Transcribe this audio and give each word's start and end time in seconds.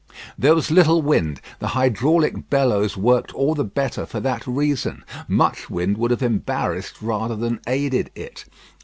There 0.35 0.55
was 0.55 0.71
little 0.71 1.03
wind. 1.03 1.41
The 1.59 1.67
hydraulic 1.77 2.49
bellows 2.49 2.97
worked 2.97 3.35
all 3.35 3.53
the 3.53 3.63
better 3.63 4.03
for 4.07 4.19
that 4.21 4.47
reason. 4.47 5.03
Much 5.27 5.69
wind 5.69 5.95
would 5.99 6.09
have 6.09 6.23
embarrassed 6.23 7.03
rather 7.03 7.35
than 7.35 7.59
aided 7.67 8.09
it. 8.15 8.45